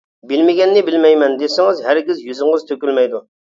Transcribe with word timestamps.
بىلمىگەننى 0.29 0.83
بىلمەيمەن، 0.87 1.37
دېسىڭىز 1.43 1.85
ھەرگىز 1.91 2.25
يۈزىڭىز 2.31 2.69
تۆكۈلمەيدۇ. 2.73 3.25